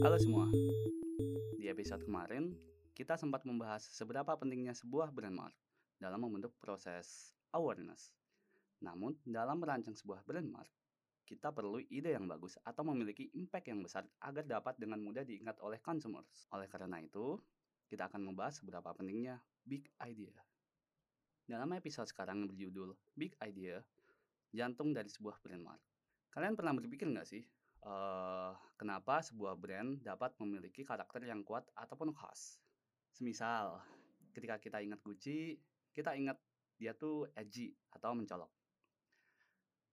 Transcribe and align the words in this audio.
Halo 0.00 0.16
semua. 0.16 0.48
Di 1.60 1.68
episode 1.68 2.00
kemarin, 2.08 2.56
kita 2.96 3.20
sempat 3.20 3.44
membahas 3.44 3.84
seberapa 3.92 4.32
pentingnya 4.40 4.72
sebuah 4.72 5.12
brand 5.12 5.36
mark 5.36 5.52
dalam 6.00 6.16
membentuk 6.24 6.56
proses 6.56 7.36
awareness. 7.52 8.16
Namun, 8.80 9.20
dalam 9.28 9.60
merancang 9.60 9.92
sebuah 9.92 10.24
brand 10.24 10.48
mark, 10.48 10.72
kita 11.28 11.52
perlu 11.52 11.76
ide 11.92 12.16
yang 12.16 12.24
bagus 12.24 12.56
atau 12.64 12.88
memiliki 12.88 13.28
impact 13.36 13.68
yang 13.68 13.84
besar 13.84 14.08
agar 14.24 14.48
dapat 14.48 14.80
dengan 14.80 15.04
mudah 15.04 15.28
diingat 15.28 15.60
oleh 15.60 15.76
consumers. 15.84 16.48
Oleh 16.56 16.72
karena 16.72 17.04
itu, 17.04 17.36
kita 17.84 18.08
akan 18.08 18.32
membahas 18.32 18.64
seberapa 18.64 18.96
pentingnya 18.96 19.44
big 19.68 19.92
idea. 20.00 20.40
Dalam 21.44 21.68
episode 21.76 22.08
sekarang 22.08 22.48
berjudul 22.48 22.96
Big 23.12 23.36
Idea, 23.44 23.84
jantung 24.56 24.96
dari 24.96 25.12
sebuah 25.12 25.36
brand 25.44 25.62
mark. 25.62 25.95
Kalian 26.36 26.52
pernah 26.52 26.76
berpikir 26.76 27.08
nggak 27.08 27.24
sih, 27.24 27.40
eh, 27.80 28.50
kenapa 28.76 29.24
sebuah 29.24 29.56
brand 29.56 30.04
dapat 30.04 30.36
memiliki 30.36 30.84
karakter 30.84 31.24
yang 31.24 31.40
kuat 31.40 31.64
ataupun 31.72 32.12
khas? 32.12 32.60
Semisal, 33.08 33.80
ketika 34.36 34.60
kita 34.60 34.84
ingat 34.84 35.00
Gucci, 35.00 35.56
kita 35.96 36.12
ingat 36.12 36.36
dia 36.76 36.92
tuh 36.92 37.24
edgy 37.32 37.72
atau 37.88 38.12
mencolok. 38.12 38.52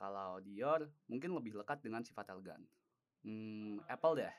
Kalau 0.00 0.40
Dior, 0.40 0.88
mungkin 1.12 1.36
lebih 1.36 1.60
lekat 1.60 1.84
dengan 1.84 2.00
sifat 2.00 2.32
elegan. 2.32 2.64
Hmm, 3.20 3.76
Apple 3.84 4.24
deh. 4.24 4.34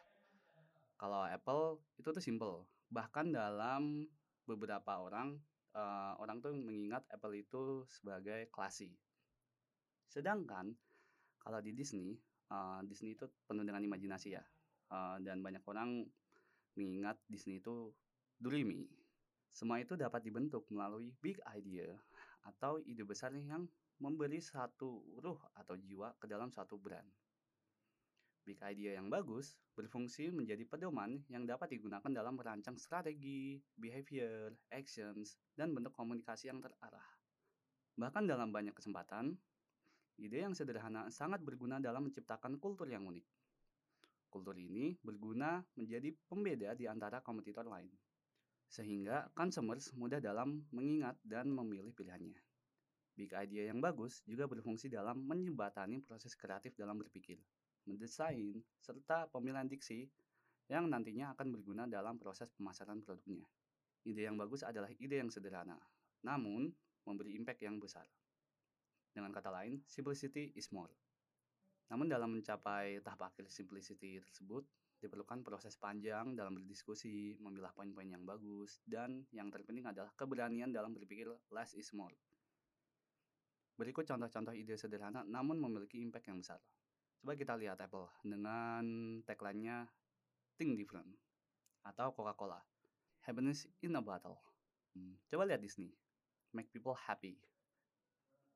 Kalau 0.97 1.29
Apple 1.29 1.85
itu 2.01 2.09
tuh 2.09 2.23
simple. 2.25 2.65
Bahkan 2.89 3.29
dalam 3.29 4.09
beberapa 4.49 5.05
orang, 5.05 5.37
eh, 5.77 6.13
orang 6.17 6.41
tuh 6.41 6.57
mengingat 6.57 7.05
Apple 7.13 7.37
itu 7.37 7.85
sebagai 7.85 8.49
classy. 8.49 8.89
Sedangkan 10.09 10.73
kalau 11.41 11.59
di 11.59 11.73
Disney, 11.73 12.13
eh, 12.53 12.79
Disney 12.85 13.17
itu 13.17 13.25
penuh 13.49 13.65
dengan 13.65 13.81
imajinasi 13.81 14.29
ya. 14.37 14.43
Eh, 14.91 15.17
dan 15.25 15.41
banyak 15.41 15.65
orang 15.65 16.05
mengingat 16.77 17.19
Disney 17.27 17.59
itu 17.59 17.91
dreamy. 18.39 18.87
Semua 19.51 19.83
itu 19.83 19.99
dapat 19.99 20.23
dibentuk 20.23 20.63
melalui 20.71 21.11
big 21.19 21.41
idea 21.51 21.91
atau 22.47 22.79
ide 22.79 23.03
besar 23.03 23.35
yang 23.35 23.67
memberi 24.01 24.39
satu 24.41 25.19
ruh 25.21 25.37
atau 25.53 25.75
jiwa 25.77 26.15
ke 26.17 26.25
dalam 26.25 26.49
suatu 26.49 26.79
brand. 26.79 27.05
Big 28.41 28.57
idea 28.65 28.97
yang 28.97 29.11
bagus 29.11 29.53
berfungsi 29.77 30.33
menjadi 30.33 30.65
pedoman 30.65 31.21
yang 31.29 31.45
dapat 31.45 31.77
digunakan 31.77 32.09
dalam 32.09 32.33
merancang 32.33 32.73
strategi, 32.81 33.61
behavior, 33.77 34.49
actions, 34.73 35.37
dan 35.53 35.77
bentuk 35.77 35.93
komunikasi 35.93 36.49
yang 36.49 36.57
terarah. 36.57 37.05
Bahkan 38.01 38.25
dalam 38.25 38.49
banyak 38.49 38.73
kesempatan, 38.73 39.37
ide 40.21 40.45
yang 40.45 40.53
sederhana 40.53 41.09
sangat 41.09 41.41
berguna 41.41 41.81
dalam 41.81 42.05
menciptakan 42.05 42.61
kultur 42.61 42.85
yang 42.85 43.09
unik. 43.09 43.25
Kultur 44.29 44.53
ini 44.55 44.93
berguna 45.01 45.59
menjadi 45.75 46.13
pembeda 46.29 46.77
di 46.77 46.85
antara 46.85 47.19
kompetitor 47.25 47.65
lain, 47.65 47.89
sehingga 48.69 49.27
consumers 49.33 49.91
mudah 49.97 50.21
dalam 50.21 50.63
mengingat 50.71 51.17
dan 51.25 51.49
memilih 51.49 51.91
pilihannya. 51.91 52.39
Big 53.17 53.33
idea 53.35 53.67
yang 53.67 53.83
bagus 53.83 54.23
juga 54.23 54.47
berfungsi 54.47 54.87
dalam 54.87 55.19
menjembatani 55.27 55.99
proses 55.99 56.31
kreatif 56.37 56.77
dalam 56.79 56.95
berpikir, 56.95 57.41
mendesain, 57.83 58.55
serta 58.79 59.27
pemilihan 59.27 59.67
diksi 59.67 60.07
yang 60.71 60.87
nantinya 60.87 61.35
akan 61.35 61.51
berguna 61.51 61.83
dalam 61.89 62.15
proses 62.15 62.47
pemasaran 62.55 63.03
produknya. 63.03 63.43
Ide 64.07 64.31
yang 64.31 64.39
bagus 64.39 64.63
adalah 64.63 64.87
ide 64.95 65.19
yang 65.19 65.27
sederhana, 65.27 65.75
namun 66.23 66.71
memberi 67.03 67.35
impact 67.35 67.67
yang 67.67 67.75
besar. 67.83 68.07
Dengan 69.11 69.35
kata 69.35 69.51
lain, 69.51 69.83
simplicity 69.87 70.55
is 70.55 70.71
more. 70.71 70.91
Namun 71.91 72.07
dalam 72.07 72.31
mencapai 72.31 73.03
tahap 73.03 73.35
akhir 73.35 73.51
simplicity 73.51 74.23
tersebut, 74.23 74.63
diperlukan 75.03 75.43
proses 75.43 75.75
panjang 75.75 76.37
dalam 76.37 76.55
berdiskusi, 76.55 77.35
memilah 77.43 77.75
poin-poin 77.75 78.07
yang 78.07 78.23
bagus, 78.23 78.79
dan 78.87 79.27
yang 79.35 79.51
terpenting 79.51 79.83
adalah 79.89 80.13
keberanian 80.15 80.71
dalam 80.71 80.95
berpikir 80.95 81.27
less 81.51 81.75
is 81.75 81.91
more. 81.91 82.13
Berikut 83.75 84.05
contoh-contoh 84.05 84.53
ide 84.53 84.77
sederhana 84.77 85.25
namun 85.25 85.57
memiliki 85.57 85.97
impact 85.99 86.29
yang 86.29 86.37
besar. 86.37 86.61
Coba 87.17 87.33
kita 87.33 87.57
lihat 87.57 87.81
Apple 87.81 88.07
dengan 88.21 88.83
tagline-nya 89.25 89.89
Think 90.55 90.77
Different 90.77 91.09
atau 91.81 92.13
Coca-Cola 92.13 92.61
Happiness 93.25 93.65
in 93.81 93.97
a 93.97 94.01
Bottle. 94.01 94.37
Hmm, 94.93 95.17
coba 95.27 95.49
lihat 95.49 95.65
Disney 95.65 95.89
Make 96.53 96.69
People 96.69 96.93
Happy. 96.93 97.50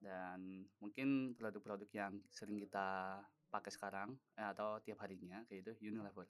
Dan 0.06 0.70
mungkin 0.78 1.34
produk-produk 1.34 1.90
yang 1.98 2.14
sering 2.30 2.62
kita 2.62 3.18
pakai 3.50 3.74
sekarang 3.74 4.14
eh, 4.38 4.46
atau 4.46 4.78
tiap 4.86 5.02
harinya 5.02 5.42
kayak 5.50 5.66
itu 5.66 5.90
Unilever. 5.90 6.30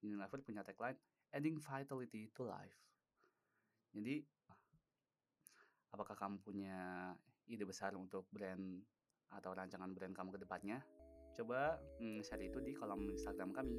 Unilever 0.00 0.40
punya 0.40 0.64
tagline 0.64 0.96
Adding 1.36 1.60
Vitality 1.60 2.32
to 2.32 2.48
Life. 2.48 2.80
Jadi 3.92 4.24
apakah 5.92 6.16
kamu 6.16 6.40
punya 6.40 7.12
ide 7.44 7.68
besar 7.68 7.92
untuk 7.96 8.24
brand 8.32 8.80
atau 9.32 9.52
rancangan 9.52 9.92
brand 9.92 10.16
kamu 10.16 10.32
ke 10.32 10.40
depannya? 10.40 10.78
Coba 11.36 11.76
hmm, 12.00 12.24
share 12.24 12.48
itu 12.48 12.64
di 12.64 12.72
kolom 12.72 13.12
Instagram 13.12 13.52
kami. 13.52 13.76